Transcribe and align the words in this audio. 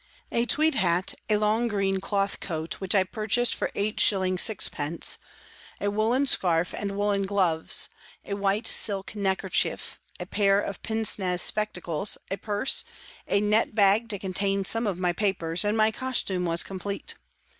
A 0.31 0.47
tweed 0.47 0.73
hat, 0.73 1.13
a 1.29 1.37
long 1.37 1.67
green 1.67 2.01
cloth 2.01 2.39
coat, 2.39 2.81
which 2.81 2.95
I 2.95 3.03
purchased 3.03 3.53
for 3.53 3.69
8s. 3.75 3.99
6d!., 3.99 5.17
a 5.79 5.91
woollen 5.91 6.25
scarf 6.25 6.73
and 6.73 6.97
woollen 6.97 7.21
gloves, 7.27 7.87
a 8.25 8.33
white 8.33 8.65
silk 8.65 9.15
neck 9.15 9.43
kerchief, 9.43 9.99
a 10.19 10.25
pair 10.25 10.59
of 10.59 10.81
pince 10.81 11.19
nez 11.19 11.43
spectacles, 11.43 12.17
a 12.31 12.37
purse, 12.37 12.83
a 13.27 13.41
net 13.41 13.75
bag 13.75 14.09
to 14.09 14.17
contain 14.17 14.65
some 14.65 14.87
of 14.87 14.97
my 14.97 15.13
papers, 15.13 15.63
and 15.63 15.77
my 15.77 15.91
costume 15.91 16.45
was 16.45 16.63
complete. 16.63 17.13